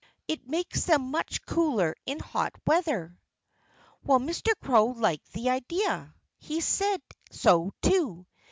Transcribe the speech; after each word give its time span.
It 0.27 0.47
makes 0.49 0.85
them 0.85 1.11
much 1.11 1.45
cooler 1.45 1.93
in 2.07 2.17
hot 2.17 2.53
weather." 2.65 3.19
Well, 4.01 4.17
Mr. 4.17 4.53
Crow 4.59 4.85
liked 4.85 5.31
the 5.33 5.51
idea. 5.51 6.15
He 6.39 6.59
said 6.59 7.01
so, 7.29 7.71
too. 7.83 8.25